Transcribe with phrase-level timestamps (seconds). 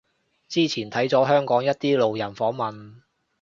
[0.47, 3.01] 之前睇咗香港一啲路人訪問